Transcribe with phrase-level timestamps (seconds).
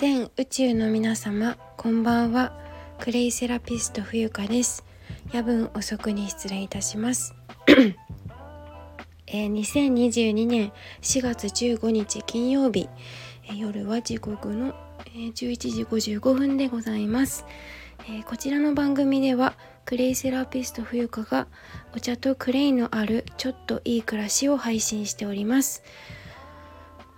[0.00, 2.58] 全宇宙の皆様こんばんは。
[2.98, 4.82] クレイセラピスト冬香です。
[5.30, 7.34] 夜分遅くに失礼いたします。
[9.26, 12.88] えー、2022年4月15日金曜日、
[13.44, 14.74] えー、夜は時刻の、
[15.04, 17.44] えー、11時55分でございます、
[18.08, 19.52] えー、こちらの番組では
[19.84, 21.46] クレイセラピスト冬香が
[21.94, 25.82] お茶とクレイのあるちょっといい暮らしを配信しております。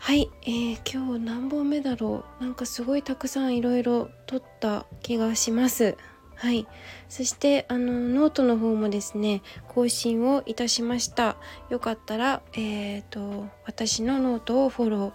[0.04, 2.42] はい、えー、今日何本目だろう？
[2.42, 5.96] なんかすごいたくさんいろいろ撮った気がします。
[6.34, 6.66] はい。
[7.08, 11.36] そしてあのノートの方もですね更新をいたしました。
[11.70, 15.12] よかったらえっ、ー、と私のノートをフォロ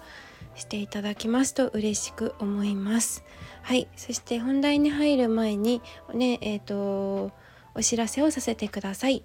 [0.56, 3.26] ーしていただきますと嬉しく思います。
[3.64, 3.90] はい。
[3.98, 5.82] そして本題に入る前に
[6.14, 7.32] ねえっ、ー、と
[7.76, 9.22] お知らせをさせてください、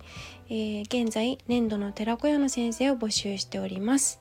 [0.50, 4.20] えー、現在粘土の寺子屋の先生を募集しております。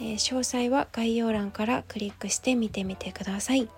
[0.00, 3.68] えー、詳細は概要欄からクリックして見てみてください。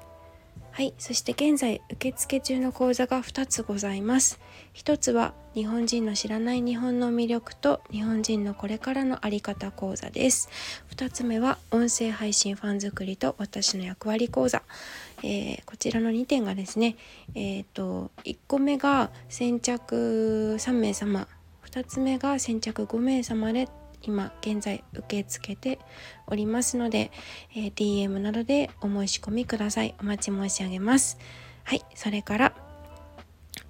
[0.70, 4.40] はい、そして現在受付中の講座が2つございます。
[4.74, 10.48] 1つは日本人の知らない日本の魅力と日本人のこれからのあり方講座です。
[10.96, 14.62] 2つ目は音声配信ファン作りと私の役割講座。
[15.22, 16.96] えー、こちらの2点がですね、
[17.34, 21.28] えーと、1個目が先着3名様
[21.66, 23.68] 2つ目が先着5名様で
[24.02, 25.78] 今現在受け付けて
[26.26, 27.10] おりますので、
[27.54, 29.94] えー、DM などでお申し込みください。
[30.00, 31.18] お待ち申し上げます。
[31.64, 32.54] はいそれから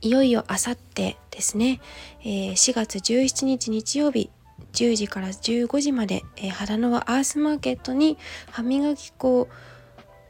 [0.00, 1.80] いよいよあさってですね、
[2.22, 4.30] えー、4月17日日曜日
[4.72, 8.18] 10時から15時まで、えー、肌の輪アースマーケットに
[8.50, 9.48] 歯磨き粉、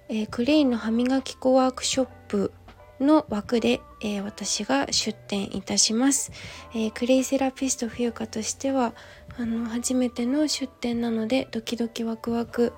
[0.09, 2.53] えー、クレインの歯磨き粉ワークショップ
[3.01, 6.33] の枠で、えー、私が出展いたします、
[6.75, 8.95] えー、クレイセラピスト冬香としては
[9.39, 12.73] あの初めての出展なのでドキドキワクワク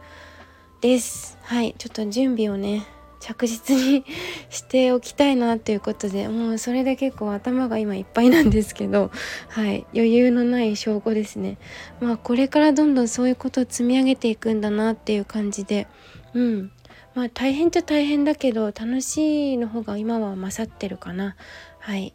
[0.81, 1.39] です。
[1.43, 2.87] はいちょっと準備をね
[3.19, 4.05] 着実に
[4.51, 9.11] しておきたいなということでもうそれで結構頭が今いっぱいなんですけど
[9.49, 11.57] はい余裕のない証拠ですね。
[12.01, 15.87] まあこれからどんどんそういうことを積み上げていくんだなっていう感じで
[16.35, 16.71] うん。
[17.15, 21.37] まあ大変っちゃ大変だけど楽しいの方が今は勝ってるかな。
[21.79, 22.13] はい、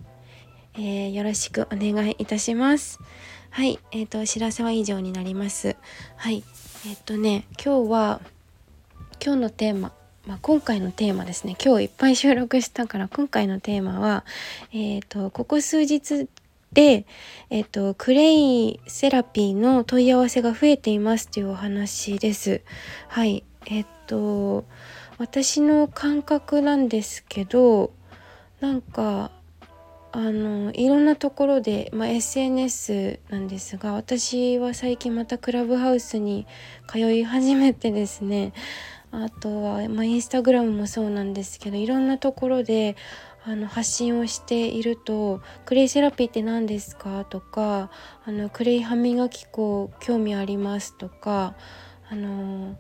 [0.74, 3.00] えー、よろしくお願いいたします。
[3.50, 3.80] はい。
[3.92, 5.76] えっ、ー、と知らせは以上になります。
[6.18, 6.44] はい。
[6.86, 8.22] えっ、ー、とね今日は
[9.24, 9.94] 今日のテーマ
[10.28, 11.56] まあ、今回のテーマですね。
[11.64, 14.26] 今日いっぱい収録したから今回のテーマは、
[14.72, 16.28] えーと、ここ数日
[16.74, 17.06] で、
[17.50, 22.62] えーと、クレイセラピーの問い合わせが増えていますというお話です。
[23.08, 24.66] はいえっ、と
[25.18, 27.92] 私の感覚なんですけど
[28.62, 29.32] なんか
[30.12, 36.48] あのいろんなところで、まあ、SNS なんですが私は最近またクラブハウスに
[36.88, 38.54] 通い始めてですね
[39.12, 42.96] あとは、まあ、インスタグラムもそうなんですけどいろんなところで
[43.46, 47.90] あの発信をしていると「クレイセラピーって何ですか?」とか
[48.26, 51.56] あの「クレイ歯磨き粉興味あります」とか
[52.10, 52.76] あの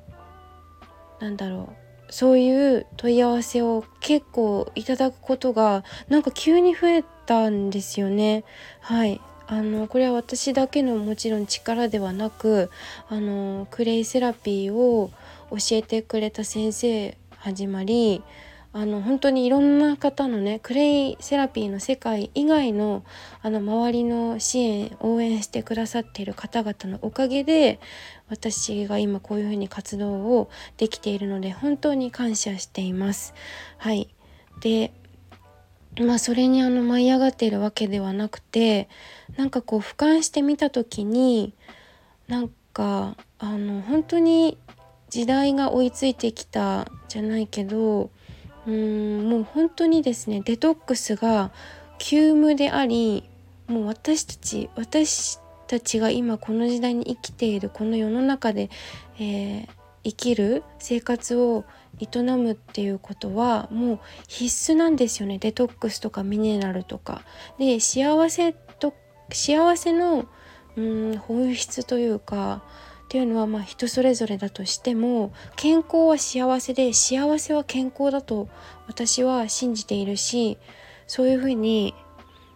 [1.19, 1.73] なんだろ
[2.09, 8.43] うそういう問い合わせを結構いただくことがなんか急に増えたんですよね。
[8.79, 9.21] はい
[9.51, 12.69] あのこれは私だけのもちろん力ではなく
[13.07, 15.09] あのクレイセラピーを
[15.49, 18.21] 教えてくれた先生始まり
[18.71, 23.03] あの本当にいろんな方のねクレイセラピーの世界以外の
[23.41, 27.79] あの周りの支援応援してくださっている方々のおかげで
[28.29, 33.33] 私が今こういうふうに活動をできているので本当に感謝しています。
[33.77, 34.09] はい
[34.61, 34.91] で
[35.99, 38.87] まあそれにあの舞い上がっているわけではなくて
[39.35, 41.53] なんかこう俯瞰してみた時に
[42.27, 44.59] なんかあの本当に
[45.09, 48.11] 時代が追いついてきたじゃないけど
[48.69, 51.51] うんもう本当にですねデトックスが
[51.97, 53.27] 急務であり
[53.67, 58.69] もう私たち私たちが今この時代に生きているこの世の中で、
[59.19, 59.67] えー、
[60.03, 61.65] 生きる生活を
[61.99, 67.23] 営むっていうことはもう必須なんですよねデトックスとかミネラルとか。
[67.57, 68.93] で幸せと
[69.31, 70.27] 幸せの
[70.75, 72.63] うん本質というか
[73.09, 78.47] っていうのはまあ人それぞれだとしても健康は幸せで幸せは健康だと
[78.85, 80.59] 私は信じているし
[81.07, 81.95] そういうふうに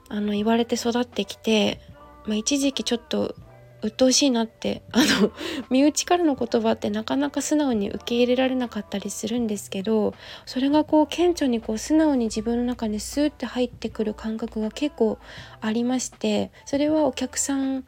[0.09, 1.79] あの言われて育ってきて、
[2.27, 3.33] まあ、一時期ちょっと
[3.81, 5.31] 鬱陶しいなってあの
[5.71, 10.13] 身内からの言葉ってなかなか素直に受け入れられなかったりするんですけど
[10.45, 15.17] それがこう顕著にこう素直に自分の中にスーッて入ってくる感覚が結構
[15.61, 17.85] ありましてそれはお客さん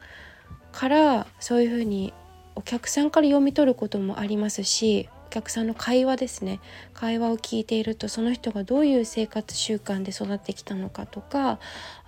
[0.72, 2.12] からそういうふうに
[2.56, 6.60] お客さんから読み取ることもありますしお客さんの会話ですね。
[6.94, 11.58] 会話を聞いているとその人がどういう生活習慣で育ってきたのかとか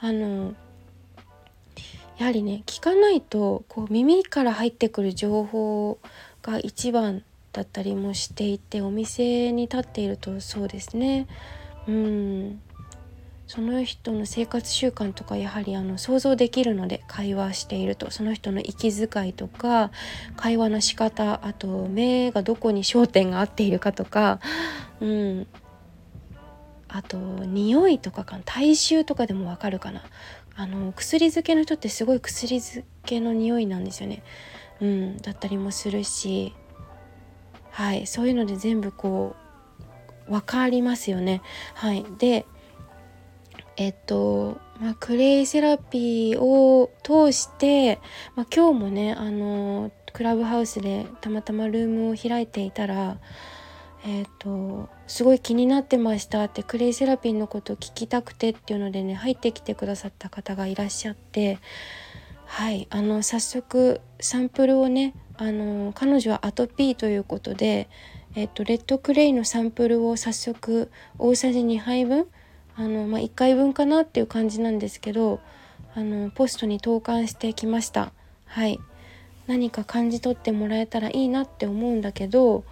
[0.00, 0.54] あの
[2.16, 5.98] やはりね聞かないとこう耳から入ってくる情報
[6.42, 7.22] が一番
[7.52, 11.26] だったりもしていてお店に立っているとそうですね。
[11.86, 12.60] うん。
[13.48, 19.90] その人の生活習慣とかやはりあの想像できるので会話しているとその人の息遣いとか
[20.36, 24.38] 会話の仕方あと目がどこに焦点が合っているかとか、
[25.00, 25.46] うん、
[26.88, 30.02] あと匂いとかか体臭とかでもわかるかな。
[30.54, 34.24] あの薬漬けの人ってすごい薬漬けの匂いなんですよね、
[34.80, 36.52] うん、だったりもするし
[37.70, 39.36] はいそういうので全部こ
[40.28, 41.40] う分かりますよね。
[41.74, 42.44] はいで
[43.78, 48.00] えっと、まあ、クレイセラピーを通して、
[48.34, 53.18] まあ、今日もねあのクラブハウスでたまたまルームを開いていたら
[54.04, 61.58] えっ、とすごい気になってましたってクレイセラピーのことを聞きたくてっていうのでね入ってきてくださった方がいらっしゃって
[62.46, 67.88] はいあの早速サンプルをねあの彼女はアトピーということで、
[68.34, 72.26] えっと、レッドクレイのサンプルを早速大さじ2杯分
[72.78, 75.40] あの、まあ、1回分かなっていう感じなんですけど
[75.94, 78.12] あのポストに投函してきました。
[78.46, 78.78] はい。
[79.48, 82.64] 何か感じ取ってもらえたらいいなって思うんだけど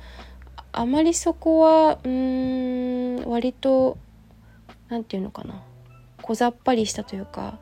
[0.72, 3.96] あまりそこはうーん割と
[4.88, 5.62] 何て言うのかな。
[6.22, 7.58] 小ざっぱりしたというか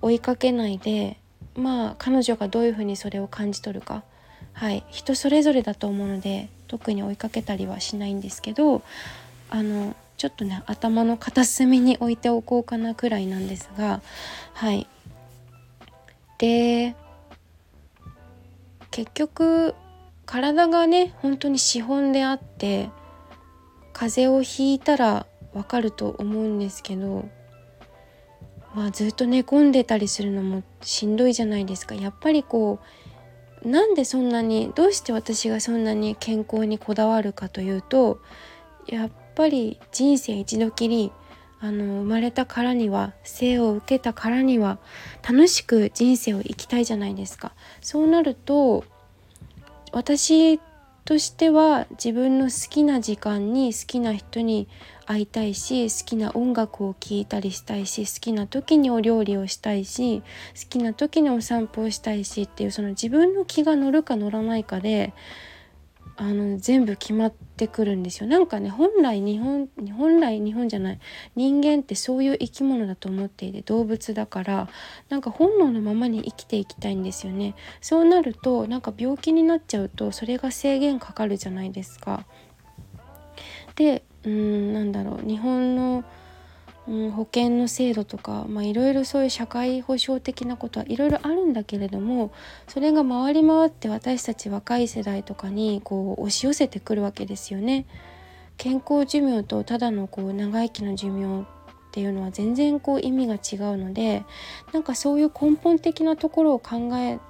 [0.00, 1.18] 追いかけないで
[1.56, 4.04] まあ彼女がどういうふうにそれを感じ取るか。
[4.54, 4.84] はい。
[4.88, 8.82] 人それぞれだと思うので特に追いかけたりはしないんですけど
[9.50, 14.02] あのちょっとね頭の片隅に置いておこうかなくらいなんですが
[14.52, 14.86] はい。
[16.38, 16.94] で
[18.90, 19.74] 結局
[20.26, 22.90] 体がね本当に資本であって
[23.92, 27.28] 風邪をひいたらわかると思うんですけど
[28.74, 31.94] まあずっと寝込んでたりするのもしんどいじゃないですか。
[31.94, 32.80] やっぱりこ
[33.64, 38.20] うなんでそんなにどうして私がそんなに健康にこだわるかというと
[38.86, 41.12] やっぱり人生一度きり
[41.60, 44.78] あの生まれたからには生を受けたからには
[45.22, 47.52] 楽しく人生を生きたいじゃないですか。
[47.80, 48.84] そうなると
[49.92, 50.60] 私
[51.04, 54.68] としては自分の好きな時間に好きな人に
[55.06, 60.24] 会いたいし好きな音楽を聴いたりしたいし好きな時にお料理をしたいし好
[60.68, 65.14] きな時にお散歩をしたいしっていうその自分の気が乗るか乗らないかで
[66.20, 68.28] あの全部決まってくるんですよ。
[68.28, 70.98] なんかね本来日本本来日本じゃない
[71.36, 74.68] 人間ってそういう生き物だと思っていて動物だから
[75.10, 77.54] なんか本能のままに生きていきたいんですよね。
[77.80, 82.24] そうなるとなんか病気になっちゃうとそれが制限かかるじゃないですか。
[83.76, 86.02] でうんなんだろう日本の
[86.88, 92.32] うん、保険の制度とかまあいろいろそういう社会保障的なことはいろいろあるんだけれども
[92.66, 97.86] それが回り回って私たち若い世代とかにこう押し寄せてくるわけですよね。
[98.56, 101.44] 健康寿命とただのこう長生きの寿命っ
[101.92, 104.24] ていうのは全然こう意味が違うので
[104.72, 107.20] なんかそういう根本的なところを考え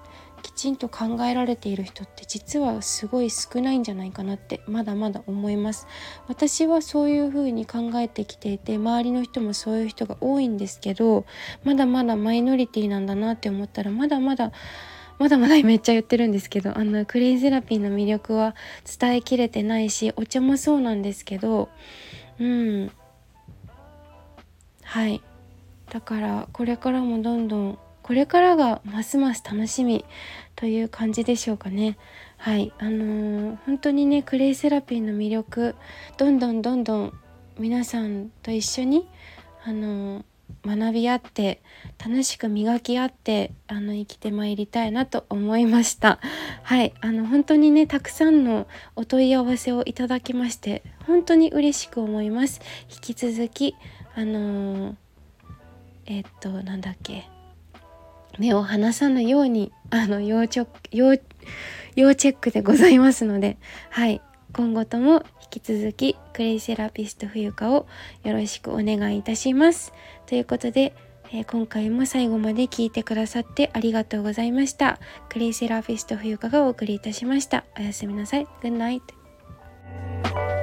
[0.43, 5.87] きちんと考えられている人って実はすごい少ないんじゃないかなってまだまだ思います。
[6.27, 11.27] 私はそういうふうに考えてきていて周りの人もそういう人が多いんですけど
[11.65, 14.53] まだまだマイノリティなんだなって思ったらまだまだ
[15.19, 18.55] まだまだ めっちゃ言ってるんですけどあのクレイセラピーの魅力は
[18.99, 21.69] 伝えきれてないしお茶もそうなんですけど
[22.41, 22.91] うん。
[24.85, 25.21] はい。
[25.91, 30.03] だからこれからもどんどんこれからがますます楽しみ
[30.57, 31.99] という感じでしょうかね。
[32.39, 32.73] はい。
[32.79, 35.75] あのー、本当にねクレイセラピーの魅力
[36.17, 37.13] どんどんどんどん
[37.59, 39.07] 皆さんと一緒に
[39.63, 41.61] あのー、学び合って
[42.03, 46.19] 楽しく磨き合ってあの生きてまいりたいなと思いました。
[46.63, 46.95] はい。
[47.03, 52.63] あの本当にねたくさんのお問い合わせをいただきまして本当に嬉しく思います。
[52.91, 53.77] 引き続き
[54.15, 54.95] あのー、
[56.07, 57.29] えっとなんだっけ。
[58.39, 60.61] 目を離さぬようにあの要チ
[60.93, 61.19] 要
[61.97, 63.59] 要チェックでございますので
[63.91, 64.21] はい
[64.53, 67.87] 今後とも引き続きクレイセラピスト冬香を
[68.25, 69.93] よろしくお願いいたします。
[70.27, 70.95] ということで、
[71.31, 74.99] えー、今回も最後まで聞いてくださってありがとうございました。
[75.29, 77.65] クレイセラピスト冬香がお送りいたしました。
[77.79, 78.47] おやすみなさい。
[78.63, 80.58] Good night.